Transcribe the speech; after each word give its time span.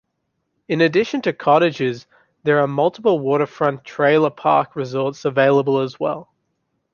In 0.67 0.81
addition 0.81 1.21
to 1.21 1.31
cottages, 1.33 2.07
there 2.41 2.59
are 2.59 2.65
multiple 2.65 3.19
waterfront 3.19 3.83
trailer 3.83 4.31
park 4.31 4.75
resorts 4.75 5.25
available 5.25 5.77
as 5.79 5.99
well. 5.99 6.33